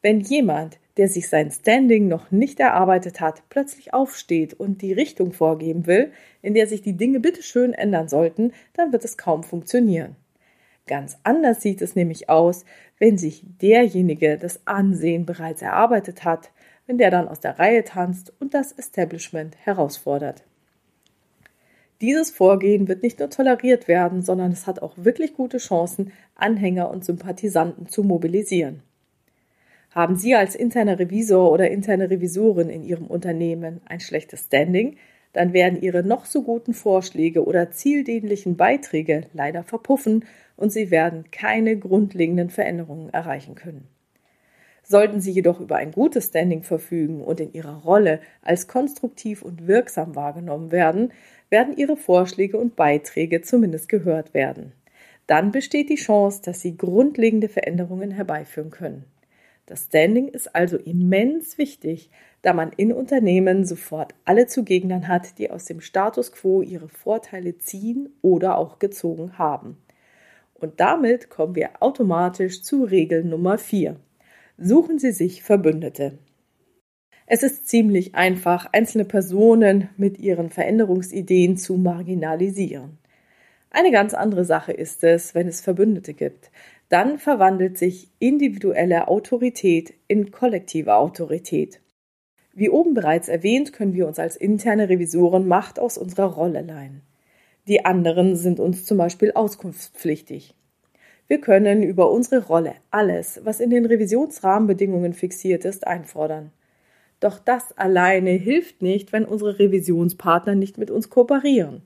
Wenn 0.00 0.20
jemand, 0.20 0.78
der 0.96 1.08
sich 1.08 1.28
sein 1.28 1.50
Standing 1.50 2.08
noch 2.08 2.30
nicht 2.30 2.60
erarbeitet 2.60 3.20
hat, 3.20 3.42
plötzlich 3.48 3.94
aufsteht 3.94 4.52
und 4.52 4.82
die 4.82 4.92
Richtung 4.92 5.32
vorgeben 5.32 5.86
will, 5.86 6.12
in 6.42 6.54
der 6.54 6.66
sich 6.66 6.82
die 6.82 6.96
Dinge 6.96 7.20
bitteschön 7.20 7.72
ändern 7.72 8.08
sollten, 8.08 8.52
dann 8.74 8.92
wird 8.92 9.04
es 9.04 9.16
kaum 9.16 9.42
funktionieren. 9.42 10.16
Ganz 10.86 11.16
anders 11.22 11.62
sieht 11.62 11.80
es 11.80 11.94
nämlich 11.94 12.28
aus, 12.28 12.64
wenn 12.98 13.16
sich 13.16 13.44
derjenige 13.60 14.36
das 14.36 14.66
Ansehen 14.66 15.24
bereits 15.24 15.62
erarbeitet 15.62 16.24
hat, 16.24 16.50
wenn 16.92 16.98
der 16.98 17.10
dann 17.10 17.26
aus 17.26 17.40
der 17.40 17.58
Reihe 17.58 17.84
tanzt 17.84 18.34
und 18.38 18.52
das 18.52 18.70
Establishment 18.72 19.56
herausfordert. 19.64 20.42
Dieses 22.02 22.30
Vorgehen 22.30 22.86
wird 22.86 23.02
nicht 23.02 23.18
nur 23.18 23.30
toleriert 23.30 23.88
werden, 23.88 24.20
sondern 24.20 24.52
es 24.52 24.66
hat 24.66 24.82
auch 24.82 24.92
wirklich 24.98 25.32
gute 25.32 25.56
Chancen, 25.56 26.12
Anhänger 26.34 26.90
und 26.90 27.02
Sympathisanten 27.02 27.88
zu 27.88 28.02
mobilisieren. 28.02 28.82
Haben 29.92 30.16
Sie 30.16 30.34
als 30.34 30.54
interner 30.54 30.98
Revisor 30.98 31.50
oder 31.50 31.70
interne 31.70 32.10
Revisorin 32.10 32.68
in 32.68 32.82
Ihrem 32.82 33.06
Unternehmen 33.06 33.80
ein 33.86 34.00
schlechtes 34.00 34.44
Standing, 34.44 34.98
dann 35.32 35.54
werden 35.54 35.80
Ihre 35.80 36.02
noch 36.02 36.26
so 36.26 36.42
guten 36.42 36.74
Vorschläge 36.74 37.46
oder 37.46 37.70
zieldienlichen 37.70 38.58
Beiträge 38.58 39.22
leider 39.32 39.62
verpuffen 39.62 40.26
und 40.58 40.74
Sie 40.74 40.90
werden 40.90 41.30
keine 41.30 41.78
grundlegenden 41.78 42.50
Veränderungen 42.50 43.08
erreichen 43.14 43.54
können. 43.54 43.88
Sollten 44.92 45.22
Sie 45.22 45.30
jedoch 45.30 45.58
über 45.58 45.76
ein 45.76 45.90
gutes 45.90 46.26
Standing 46.26 46.64
verfügen 46.64 47.22
und 47.22 47.40
in 47.40 47.54
Ihrer 47.54 47.76
Rolle 47.76 48.20
als 48.42 48.68
konstruktiv 48.68 49.40
und 49.40 49.66
wirksam 49.66 50.14
wahrgenommen 50.16 50.70
werden, 50.70 51.14
werden 51.48 51.74
Ihre 51.78 51.96
Vorschläge 51.96 52.58
und 52.58 52.76
Beiträge 52.76 53.40
zumindest 53.40 53.88
gehört 53.88 54.34
werden. 54.34 54.72
Dann 55.26 55.50
besteht 55.50 55.88
die 55.88 55.94
Chance, 55.94 56.42
dass 56.44 56.60
Sie 56.60 56.76
grundlegende 56.76 57.48
Veränderungen 57.48 58.10
herbeiführen 58.10 58.68
können. 58.68 59.06
Das 59.64 59.86
Standing 59.86 60.28
ist 60.28 60.54
also 60.54 60.76
immens 60.76 61.56
wichtig, 61.56 62.10
da 62.42 62.52
man 62.52 62.70
in 62.76 62.92
Unternehmen 62.92 63.64
sofort 63.64 64.14
alle 64.26 64.46
zu 64.46 64.62
Gegnern 64.62 65.08
hat, 65.08 65.38
die 65.38 65.50
aus 65.50 65.64
dem 65.64 65.80
Status 65.80 66.32
quo 66.32 66.60
ihre 66.60 66.90
Vorteile 66.90 67.56
ziehen 67.56 68.10
oder 68.20 68.58
auch 68.58 68.78
gezogen 68.78 69.38
haben. 69.38 69.78
Und 70.52 70.80
damit 70.80 71.30
kommen 71.30 71.54
wir 71.54 71.70
automatisch 71.80 72.62
zu 72.62 72.84
Regel 72.84 73.24
Nummer 73.24 73.56
4. 73.56 73.96
Suchen 74.58 74.98
Sie 74.98 75.12
sich 75.12 75.42
Verbündete. 75.42 76.18
Es 77.26 77.42
ist 77.42 77.66
ziemlich 77.66 78.14
einfach, 78.14 78.66
einzelne 78.72 79.06
Personen 79.06 79.88
mit 79.96 80.18
ihren 80.18 80.50
Veränderungsideen 80.50 81.56
zu 81.56 81.76
marginalisieren. 81.78 82.98
Eine 83.70 83.90
ganz 83.90 84.12
andere 84.12 84.44
Sache 84.44 84.72
ist 84.72 85.02
es, 85.02 85.34
wenn 85.34 85.48
es 85.48 85.62
Verbündete 85.62 86.12
gibt. 86.12 86.50
Dann 86.90 87.18
verwandelt 87.18 87.78
sich 87.78 88.10
individuelle 88.18 89.08
Autorität 89.08 89.94
in 90.08 90.30
kollektive 90.30 90.96
Autorität. 90.96 91.80
Wie 92.52 92.68
oben 92.68 92.92
bereits 92.92 93.28
erwähnt, 93.28 93.72
können 93.72 93.94
wir 93.94 94.06
uns 94.06 94.18
als 94.18 94.36
interne 94.36 94.90
Revisoren 94.90 95.48
Macht 95.48 95.78
aus 95.78 95.96
unserer 95.96 96.26
Rolle 96.34 96.60
leihen. 96.60 97.00
Die 97.66 97.86
anderen 97.86 98.36
sind 98.36 98.60
uns 98.60 98.84
zum 98.84 98.98
Beispiel 98.98 99.32
auskunftspflichtig. 99.32 100.54
Wir 101.32 101.40
können 101.40 101.82
über 101.82 102.10
unsere 102.10 102.44
Rolle 102.44 102.74
alles, 102.90 103.40
was 103.42 103.58
in 103.58 103.70
den 103.70 103.86
Revisionsrahmenbedingungen 103.86 105.14
fixiert 105.14 105.64
ist, 105.64 105.86
einfordern. 105.86 106.52
Doch 107.20 107.38
das 107.38 107.72
alleine 107.78 108.32
hilft 108.32 108.82
nicht, 108.82 109.14
wenn 109.14 109.24
unsere 109.24 109.58
Revisionspartner 109.58 110.54
nicht 110.54 110.76
mit 110.76 110.90
uns 110.90 111.08
kooperieren. 111.08 111.84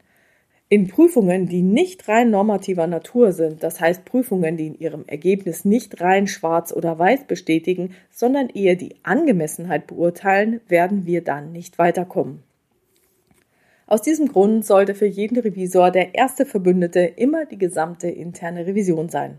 In 0.68 0.88
Prüfungen, 0.88 1.46
die 1.46 1.62
nicht 1.62 2.08
rein 2.08 2.30
normativer 2.30 2.88
Natur 2.88 3.30
sind, 3.30 3.62
das 3.62 3.80
heißt 3.80 4.04
Prüfungen, 4.04 4.56
die 4.56 4.66
in 4.66 4.80
ihrem 4.80 5.04
Ergebnis 5.06 5.64
nicht 5.64 6.00
rein 6.00 6.26
schwarz 6.26 6.72
oder 6.72 6.98
weiß 6.98 7.28
bestätigen, 7.28 7.94
sondern 8.10 8.48
eher 8.48 8.74
die 8.74 8.96
Angemessenheit 9.04 9.86
beurteilen, 9.86 10.60
werden 10.66 11.06
wir 11.06 11.22
dann 11.22 11.52
nicht 11.52 11.78
weiterkommen. 11.78 12.42
Aus 13.88 14.02
diesem 14.02 14.26
Grund 14.26 14.66
sollte 14.66 14.96
für 14.96 15.06
jeden 15.06 15.38
Revisor 15.38 15.92
der 15.92 16.16
erste 16.16 16.44
Verbündete 16.44 17.00
immer 17.00 17.46
die 17.46 17.58
gesamte 17.58 18.08
interne 18.08 18.66
Revision 18.66 19.08
sein. 19.08 19.38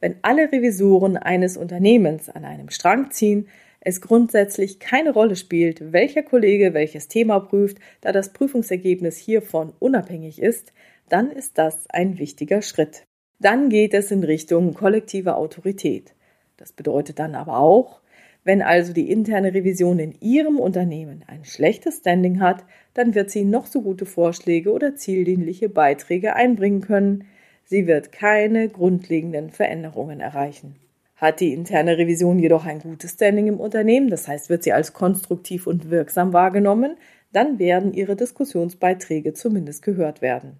Wenn 0.00 0.16
alle 0.22 0.50
Revisoren 0.50 1.18
eines 1.18 1.58
Unternehmens 1.58 2.30
an 2.30 2.46
einem 2.46 2.70
Strang 2.70 3.10
ziehen, 3.10 3.48
es 3.80 4.00
grundsätzlich 4.00 4.80
keine 4.80 5.12
Rolle 5.12 5.36
spielt, 5.36 5.92
welcher 5.92 6.22
Kollege 6.22 6.72
welches 6.72 7.08
Thema 7.08 7.40
prüft, 7.40 7.78
da 8.00 8.10
das 8.10 8.32
Prüfungsergebnis 8.32 9.18
hiervon 9.18 9.74
unabhängig 9.78 10.40
ist, 10.40 10.72
dann 11.10 11.30
ist 11.30 11.58
das 11.58 11.88
ein 11.90 12.18
wichtiger 12.18 12.62
Schritt. 12.62 13.04
Dann 13.38 13.68
geht 13.68 13.92
es 13.92 14.10
in 14.10 14.24
Richtung 14.24 14.72
kollektive 14.72 15.36
Autorität. 15.36 16.14
Das 16.56 16.72
bedeutet 16.72 17.18
dann 17.18 17.34
aber 17.34 17.58
auch, 17.58 18.00
wenn 18.44 18.62
also 18.62 18.92
die 18.92 19.10
interne 19.10 19.52
Revision 19.52 19.98
in 19.98 20.14
Ihrem 20.20 20.58
Unternehmen 20.58 21.24
ein 21.26 21.44
schlechtes 21.44 21.98
Standing 21.98 22.40
hat, 22.40 22.64
dann 22.94 23.14
wird 23.14 23.30
sie 23.30 23.44
noch 23.44 23.66
so 23.66 23.82
gute 23.82 24.06
Vorschläge 24.06 24.72
oder 24.72 24.96
zieldienliche 24.96 25.68
Beiträge 25.68 26.34
einbringen 26.34 26.80
können. 26.80 27.24
Sie 27.64 27.86
wird 27.86 28.12
keine 28.12 28.68
grundlegenden 28.68 29.50
Veränderungen 29.50 30.20
erreichen. 30.20 30.76
Hat 31.16 31.40
die 31.40 31.52
interne 31.52 31.98
Revision 31.98 32.38
jedoch 32.38 32.64
ein 32.64 32.78
gutes 32.78 33.14
Standing 33.14 33.48
im 33.48 33.60
Unternehmen, 33.60 34.08
das 34.08 34.28
heißt, 34.28 34.48
wird 34.50 34.62
sie 34.62 34.72
als 34.72 34.92
konstruktiv 34.92 35.66
und 35.66 35.90
wirksam 35.90 36.32
wahrgenommen, 36.32 36.96
dann 37.32 37.58
werden 37.58 37.92
ihre 37.92 38.16
Diskussionsbeiträge 38.16 39.34
zumindest 39.34 39.82
gehört 39.82 40.22
werden. 40.22 40.58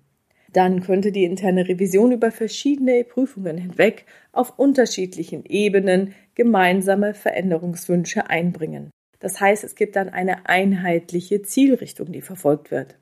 Dann 0.52 0.80
könnte 0.80 1.12
die 1.12 1.24
interne 1.24 1.68
Revision 1.68 2.12
über 2.12 2.30
verschiedene 2.30 3.04
Prüfungen 3.04 3.58
hinweg 3.58 4.06
auf 4.32 4.58
unterschiedlichen 4.58 5.44
Ebenen 5.44 6.14
gemeinsame 6.34 7.14
Veränderungswünsche 7.14 8.30
einbringen. 8.30 8.90
Das 9.20 9.40
heißt, 9.40 9.64
es 9.64 9.74
gibt 9.74 9.96
dann 9.96 10.08
eine 10.08 10.48
einheitliche 10.48 11.42
Zielrichtung, 11.42 12.12
die 12.12 12.22
verfolgt 12.22 12.70
wird. 12.70 12.96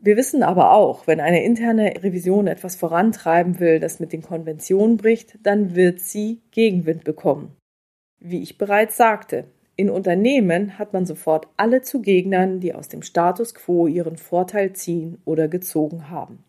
Wir 0.00 0.16
wissen 0.16 0.42
aber 0.42 0.72
auch, 0.72 1.06
wenn 1.06 1.20
eine 1.20 1.44
interne 1.44 2.02
Revision 2.02 2.46
etwas 2.46 2.76
vorantreiben 2.76 3.60
will, 3.60 3.80
das 3.80 4.00
mit 4.00 4.12
den 4.12 4.22
Konventionen 4.22 4.96
bricht, 4.96 5.38
dann 5.42 5.74
wird 5.74 6.00
sie 6.00 6.42
Gegenwind 6.50 7.04
bekommen. 7.04 7.56
Wie 8.20 8.42
ich 8.42 8.58
bereits 8.58 8.96
sagte, 8.96 9.44
in 9.76 9.90
Unternehmen 9.90 10.78
hat 10.78 10.92
man 10.92 11.06
sofort 11.06 11.48
alle 11.56 11.82
zu 11.82 12.00
Gegnern, 12.00 12.60
die 12.60 12.74
aus 12.74 12.88
dem 12.88 13.02
Status 13.02 13.54
quo 13.54 13.86
ihren 13.86 14.16
Vorteil 14.16 14.72
ziehen 14.72 15.18
oder 15.24 15.48
gezogen 15.48 16.10
haben. 16.10 16.44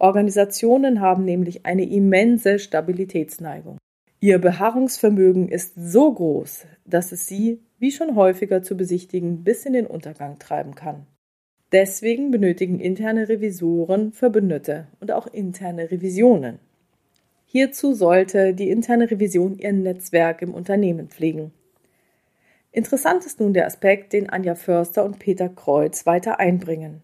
Organisationen 0.00 1.00
haben 1.00 1.24
nämlich 1.24 1.66
eine 1.66 1.88
immense 1.88 2.58
Stabilitätsneigung. 2.58 3.78
Ihr 4.18 4.38
Beharrungsvermögen 4.38 5.48
ist 5.48 5.74
so 5.76 6.12
groß, 6.12 6.66
dass 6.84 7.12
es 7.12 7.26
sie, 7.26 7.60
wie 7.78 7.92
schon 7.92 8.16
häufiger 8.16 8.62
zu 8.62 8.76
besichtigen, 8.76 9.44
bis 9.44 9.64
in 9.64 9.74
den 9.74 9.86
Untergang 9.86 10.38
treiben 10.38 10.74
kann. 10.74 11.06
Deswegen 11.72 12.30
benötigen 12.30 12.80
interne 12.80 13.28
Revisoren 13.28 14.12
Verbündete 14.12 14.88
und 15.00 15.12
auch 15.12 15.26
interne 15.26 15.90
Revisionen. 15.90 16.58
Hierzu 17.46 17.94
sollte 17.94 18.54
die 18.54 18.70
interne 18.70 19.10
Revision 19.10 19.58
ihr 19.58 19.72
Netzwerk 19.72 20.42
im 20.42 20.54
Unternehmen 20.54 21.08
pflegen. 21.08 21.52
Interessant 22.72 23.26
ist 23.26 23.40
nun 23.40 23.52
der 23.52 23.66
Aspekt, 23.66 24.12
den 24.12 24.30
Anja 24.30 24.54
Förster 24.54 25.04
und 25.04 25.18
Peter 25.18 25.48
Kreuz 25.48 26.06
weiter 26.06 26.40
einbringen. 26.40 27.02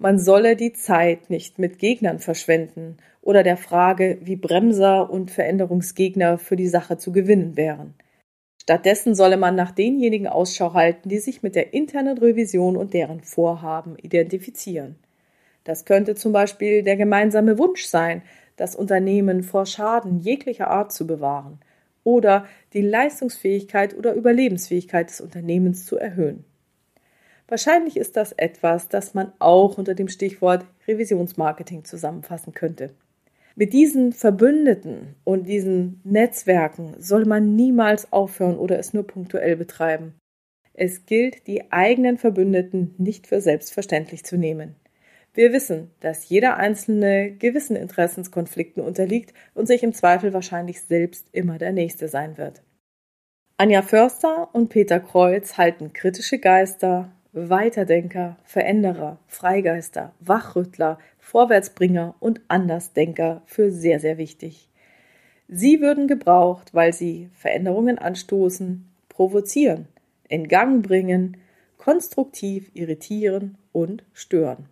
Man 0.00 0.20
solle 0.20 0.54
die 0.54 0.72
Zeit 0.72 1.28
nicht 1.28 1.58
mit 1.58 1.80
Gegnern 1.80 2.20
verschwenden 2.20 2.98
oder 3.20 3.42
der 3.42 3.56
Frage, 3.56 4.18
wie 4.22 4.36
Bremser 4.36 5.10
und 5.10 5.32
Veränderungsgegner 5.32 6.38
für 6.38 6.54
die 6.54 6.68
Sache 6.68 6.98
zu 6.98 7.10
gewinnen 7.10 7.56
wären. 7.56 7.94
Stattdessen 8.62 9.16
solle 9.16 9.36
man 9.36 9.56
nach 9.56 9.72
denjenigen 9.72 10.28
Ausschau 10.28 10.72
halten, 10.72 11.08
die 11.08 11.18
sich 11.18 11.42
mit 11.42 11.56
der 11.56 11.72
internen 11.74 12.16
Revision 12.16 12.76
und 12.76 12.94
deren 12.94 13.22
Vorhaben 13.22 13.96
identifizieren. 13.96 14.96
Das 15.64 15.84
könnte 15.84 16.14
zum 16.14 16.32
Beispiel 16.32 16.84
der 16.84 16.96
gemeinsame 16.96 17.58
Wunsch 17.58 17.86
sein, 17.86 18.22
das 18.56 18.76
Unternehmen 18.76 19.42
vor 19.42 19.66
Schaden 19.66 20.20
jeglicher 20.20 20.68
Art 20.68 20.92
zu 20.92 21.06
bewahren 21.08 21.58
oder 22.04 22.46
die 22.72 22.82
Leistungsfähigkeit 22.82 23.96
oder 23.96 24.14
Überlebensfähigkeit 24.14 25.10
des 25.10 25.20
Unternehmens 25.20 25.86
zu 25.86 25.96
erhöhen. 25.96 26.44
Wahrscheinlich 27.48 27.96
ist 27.96 28.16
das 28.16 28.32
etwas, 28.32 28.88
das 28.88 29.14
man 29.14 29.32
auch 29.38 29.78
unter 29.78 29.94
dem 29.94 30.08
Stichwort 30.08 30.66
Revisionsmarketing 30.86 31.84
zusammenfassen 31.84 32.52
könnte. 32.52 32.90
Mit 33.56 33.72
diesen 33.72 34.12
Verbündeten 34.12 35.16
und 35.24 35.48
diesen 35.48 36.00
Netzwerken 36.04 36.94
soll 36.98 37.24
man 37.24 37.56
niemals 37.56 38.12
aufhören 38.12 38.58
oder 38.58 38.78
es 38.78 38.92
nur 38.92 39.06
punktuell 39.06 39.56
betreiben. 39.56 40.14
Es 40.74 41.06
gilt, 41.06 41.48
die 41.48 41.72
eigenen 41.72 42.18
Verbündeten 42.18 42.94
nicht 42.98 43.26
für 43.26 43.40
selbstverständlich 43.40 44.24
zu 44.24 44.36
nehmen. 44.36 44.76
Wir 45.34 45.52
wissen, 45.52 45.90
dass 46.00 46.28
jeder 46.28 46.56
Einzelne 46.56 47.32
gewissen 47.32 47.74
Interessenskonflikten 47.74 48.82
unterliegt 48.82 49.34
und 49.54 49.66
sich 49.66 49.82
im 49.82 49.92
Zweifel 49.92 50.32
wahrscheinlich 50.32 50.82
selbst 50.82 51.26
immer 51.32 51.58
der 51.58 51.72
Nächste 51.72 52.08
sein 52.08 52.38
wird. 52.38 52.62
Anja 53.56 53.82
Förster 53.82 54.50
und 54.52 54.68
Peter 54.68 55.00
Kreuz 55.00 55.58
halten 55.58 55.92
kritische 55.92 56.38
Geister, 56.38 57.10
Weiterdenker, 57.46 58.36
Veränderer, 58.44 59.18
Freigeister, 59.26 60.12
Wachrüttler, 60.20 60.98
Vorwärtsbringer 61.18 62.14
und 62.20 62.40
Andersdenker 62.48 63.42
für 63.46 63.70
sehr, 63.70 64.00
sehr 64.00 64.18
wichtig. 64.18 64.68
Sie 65.46 65.80
würden 65.80 66.08
gebraucht, 66.08 66.74
weil 66.74 66.92
sie 66.92 67.30
Veränderungen 67.32 67.98
anstoßen, 67.98 68.86
provozieren, 69.08 69.86
in 70.28 70.48
Gang 70.48 70.86
bringen, 70.86 71.36
konstruktiv 71.76 72.70
irritieren 72.74 73.56
und 73.72 74.04
stören. 74.12 74.66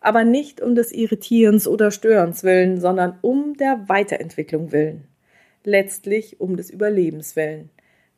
Aber 0.00 0.24
nicht 0.24 0.60
um 0.60 0.74
des 0.74 0.92
Irritierens 0.92 1.68
oder 1.68 1.90
Störens 1.90 2.42
willen, 2.42 2.80
sondern 2.80 3.18
um 3.20 3.56
der 3.56 3.88
Weiterentwicklung 3.88 4.72
willen. 4.72 5.04
Letztlich 5.62 6.40
um 6.40 6.56
des 6.56 6.70
Überlebens 6.70 7.36
willen. 7.36 7.70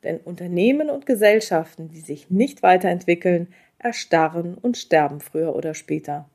Denn 0.04 0.18
Unternehmen 0.18 0.90
und 0.90 1.06
Gesellschaften, 1.06 1.88
die 1.88 2.00
sich 2.00 2.30
nicht 2.30 2.62
weiterentwickeln, 2.62 3.48
erstarren 3.82 4.54
und 4.54 4.76
sterben 4.76 5.20
früher 5.20 5.54
oder 5.54 5.74
später. 5.74 6.28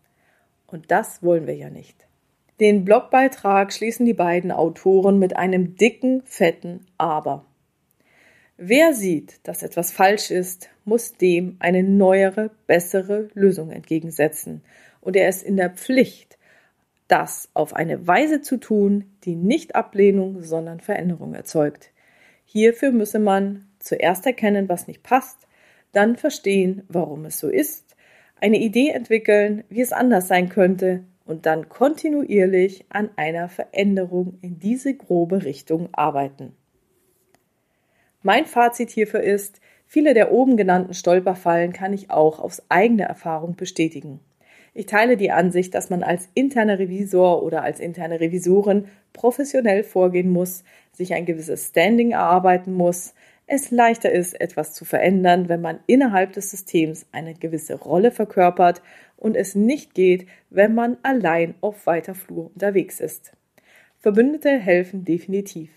Und 0.68 0.92
das 0.92 1.24
wollen 1.24 1.48
wir 1.48 1.56
ja 1.56 1.70
nicht. 1.70 2.08
Den 2.60 2.86
Blogbeitrag 2.86 3.72
schließen 3.72 4.06
die 4.06 4.14
beiden 4.14 4.52
Autoren 4.52 5.20
mit 5.20 5.36
einem 5.36 5.76
dicken, 5.76 6.24
fetten 6.26 6.86
Aber. 6.98 7.46
Wer 8.58 8.94
sieht, 8.94 9.48
dass 9.48 9.62
etwas 9.62 9.92
falsch 9.92 10.32
ist, 10.32 10.70
muss 10.84 11.14
dem 11.14 11.58
eine 11.60 11.84
neuere, 11.84 12.50
bessere 12.66 13.30
Lösung 13.36 13.70
entgegensetzen. 13.70 14.64
Und 15.00 15.16
er 15.16 15.30
ist 15.30 15.44
in 15.44 15.58
der 15.58 15.70
Pflicht, 15.70 16.40
das 17.08 17.50
auf 17.54 17.76
eine 17.76 18.08
Weise 18.08 18.42
zu 18.42 18.58
tun, 18.58 19.06
die 19.24 19.36
nicht 19.36 19.76
Ablehnung, 19.76 20.42
sondern 20.42 20.80
Veränderung 20.80 21.36
erzeugt. 21.36 21.92
Hierfür 22.46 22.92
müsse 22.92 23.20
man 23.20 23.68
zuerst 23.80 24.26
erkennen, 24.26 24.68
was 24.68 24.88
nicht 24.88 25.04
passt, 25.04 25.47
dann 25.98 26.16
verstehen, 26.16 26.84
warum 26.90 27.26
es 27.26 27.40
so 27.40 27.50
ist, 27.50 27.96
eine 28.40 28.60
Idee 28.60 28.90
entwickeln, 28.90 29.64
wie 29.70 29.82
es 29.82 29.92
anders 29.92 30.28
sein 30.28 30.48
könnte 30.48 31.04
und 31.26 31.48
dann 31.48 31.70
kontinuierlich 31.70 32.86
an 32.90 33.10
einer 33.16 33.50
Veränderung 33.50 34.38
in 34.42 34.60
diese 34.60 34.96
grobe 34.96 35.44
Richtung 35.44 35.90
arbeiten. 35.94 36.56
Mein 38.22 38.46
Fazit 38.46 38.92
hierfür 38.92 39.22
ist, 39.22 39.60
viele 39.88 40.14
der 40.14 40.32
oben 40.32 40.56
genannten 40.56 40.94
Stolperfallen 40.94 41.74
kann 41.74 41.94
ich 41.94 42.12
auch 42.12 42.40
aus 42.40 42.62
eigener 42.70 43.06
Erfahrung 43.06 43.56
bestätigen. 43.56 44.20
Ich 44.76 44.86
teile 44.86 45.18
die 45.18 45.32
Ansicht, 45.32 45.74
dass 45.74 45.90
man 45.90 46.04
als 46.04 46.30
interner 46.36 46.78
Revisor 46.78 47.42
oder 47.42 47.64
als 47.64 47.80
interne 47.80 48.20
Revisorin 48.20 48.86
professionell 49.14 49.84
vorgehen 49.84 50.30
muss, 50.30 50.64
sich 50.92 51.16
ein 51.16 51.26
gewisses 51.26 51.70
Standing 51.70 52.12
erarbeiten 52.12 52.74
muss, 52.74 53.16
es 53.48 53.72
leichter 53.72 54.12
ist, 54.12 54.40
etwas 54.40 54.74
zu 54.74 54.84
verändern, 54.84 55.48
wenn 55.48 55.62
man 55.62 55.80
innerhalb 55.88 56.34
des 56.34 56.52
Systems 56.52 57.08
eine 57.14 57.34
gewisse 57.34 57.76
Rolle 57.76 58.12
verkörpert 58.12 58.82
und 59.16 59.36
es 59.36 59.56
nicht 59.56 59.94
geht, 59.94 60.28
wenn 60.50 60.76
man 60.76 60.98
allein 61.02 61.56
auf 61.62 61.88
weiter 61.88 62.14
Flur 62.14 62.52
unterwegs 62.54 63.00
ist. 63.00 63.32
Verbündete 64.00 64.50
helfen 64.50 65.06
definitiv. 65.06 65.70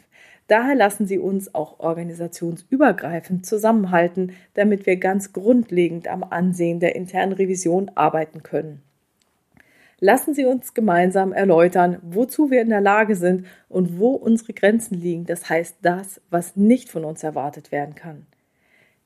Daher 0.49 0.75
lassen 0.75 1.07
sie 1.07 1.19
uns 1.19 1.55
auch 1.55 1.79
organisationsübergreifend 1.79 3.47
zusammenhalten, 3.47 4.33
damit 4.55 4.85
wir 4.85 4.97
ganz 4.97 5.33
grundlegend 5.33 6.09
am 6.09 6.25
Ansehen 6.25 6.81
der 6.81 6.97
internen 6.97 7.33
Revision 7.33 7.89
arbeiten 7.95 8.43
können. 8.43 8.83
Lassen 10.03 10.33
Sie 10.33 10.47
uns 10.47 10.73
gemeinsam 10.73 11.35
erläutern, 11.35 11.99
wozu 12.03 12.51
wir 12.51 12.63
in 12.63 12.71
der 12.71 12.81
Lage 12.81 13.15
sind 13.15 13.47
und 13.69 13.99
wo 13.99 14.13
unsere 14.13 14.55
Grenzen 14.55 14.95
liegen, 14.99 15.27
das 15.27 15.51
heißt 15.51 15.77
das, 15.83 16.23
was 16.31 16.57
nicht 16.57 16.89
von 16.89 17.05
uns 17.05 17.23
erwartet 17.23 17.71
werden 17.71 17.95
kann. 17.95 18.27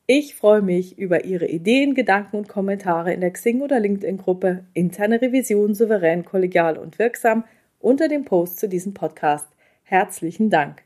Ich 0.06 0.36
freue 0.36 0.62
mich 0.62 0.96
über 0.96 1.24
Ihre 1.24 1.46
Ideen, 1.46 1.94
Gedanken 1.94 2.36
und 2.36 2.48
Kommentare 2.48 3.12
in 3.12 3.22
der 3.22 3.32
Xing- 3.32 3.62
oder 3.62 3.80
LinkedIn-Gruppe 3.80 4.64
Interne 4.72 5.20
Revision 5.20 5.74
souverän, 5.74 6.24
kollegial 6.24 6.78
und 6.78 6.98
wirksam 6.98 7.44
unter 7.80 8.06
dem 8.06 8.24
Post 8.24 8.60
zu 8.60 8.68
diesem 8.68 8.94
Podcast. 8.94 9.48
Herzlichen 9.82 10.48
Dank. 10.48 10.82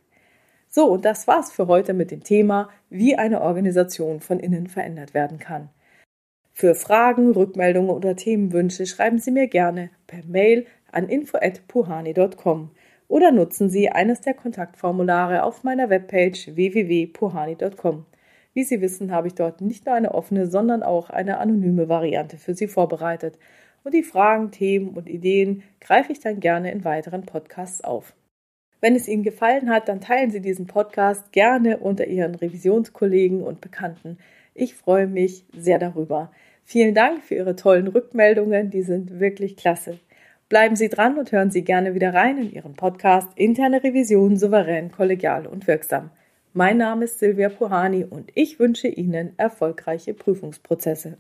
So, 0.70 0.86
und 0.86 1.04
das 1.04 1.26
war's 1.26 1.52
für 1.52 1.66
heute 1.66 1.92
mit 1.92 2.10
dem 2.10 2.22
Thema, 2.22 2.70
wie 2.88 3.16
eine 3.16 3.42
Organisation 3.42 4.20
von 4.20 4.40
innen 4.40 4.68
verändert 4.68 5.12
werden 5.14 5.38
kann. 5.38 5.68
Für 6.60 6.74
Fragen, 6.74 7.30
Rückmeldungen 7.30 7.90
oder 7.90 8.16
Themenwünsche 8.16 8.84
schreiben 8.86 9.20
Sie 9.20 9.30
mir 9.30 9.46
gerne 9.46 9.90
per 10.08 10.24
Mail 10.26 10.66
an 10.90 11.08
info@puhani.com 11.08 12.72
oder 13.06 13.30
nutzen 13.30 13.70
Sie 13.70 13.90
eines 13.90 14.22
der 14.22 14.34
Kontaktformulare 14.34 15.44
auf 15.44 15.62
meiner 15.62 15.88
Webpage 15.88 16.56
www.puhani.com. 16.56 18.06
Wie 18.54 18.64
Sie 18.64 18.80
wissen, 18.80 19.12
habe 19.12 19.28
ich 19.28 19.36
dort 19.36 19.60
nicht 19.60 19.86
nur 19.86 19.94
eine 19.94 20.12
offene, 20.12 20.48
sondern 20.48 20.82
auch 20.82 21.10
eine 21.10 21.38
anonyme 21.38 21.88
Variante 21.88 22.38
für 22.38 22.54
Sie 22.54 22.66
vorbereitet. 22.66 23.38
Und 23.84 23.94
die 23.94 24.02
Fragen, 24.02 24.50
Themen 24.50 24.96
und 24.96 25.08
Ideen 25.08 25.62
greife 25.80 26.10
ich 26.10 26.18
dann 26.18 26.40
gerne 26.40 26.72
in 26.72 26.84
weiteren 26.84 27.22
Podcasts 27.22 27.84
auf. 27.84 28.16
Wenn 28.80 28.96
es 28.96 29.06
Ihnen 29.06 29.22
gefallen 29.22 29.70
hat, 29.70 29.88
dann 29.88 30.00
teilen 30.00 30.32
Sie 30.32 30.40
diesen 30.40 30.66
Podcast 30.66 31.30
gerne 31.30 31.78
unter 31.78 32.08
Ihren 32.08 32.34
Revisionskollegen 32.34 33.44
und 33.44 33.60
Bekannten. 33.60 34.18
Ich 34.54 34.74
freue 34.74 35.06
mich 35.06 35.44
sehr 35.56 35.78
darüber. 35.78 36.32
Vielen 36.70 36.94
Dank 36.94 37.24
für 37.24 37.34
Ihre 37.34 37.56
tollen 37.56 37.88
Rückmeldungen, 37.88 38.68
die 38.68 38.82
sind 38.82 39.20
wirklich 39.20 39.56
klasse. 39.56 40.00
Bleiben 40.50 40.76
Sie 40.76 40.90
dran 40.90 41.18
und 41.18 41.32
hören 41.32 41.50
Sie 41.50 41.64
gerne 41.64 41.94
wieder 41.94 42.12
rein 42.12 42.36
in 42.36 42.52
Ihren 42.52 42.74
Podcast 42.74 43.26
Interne 43.36 43.82
Revision 43.82 44.36
souverän, 44.36 44.92
kollegial 44.92 45.46
und 45.46 45.66
wirksam. 45.66 46.10
Mein 46.52 46.76
Name 46.76 47.06
ist 47.06 47.20
Silvia 47.20 47.48
Puhani 47.48 48.04
und 48.04 48.30
ich 48.34 48.60
wünsche 48.60 48.88
Ihnen 48.88 49.32
erfolgreiche 49.38 50.12
Prüfungsprozesse. 50.12 51.16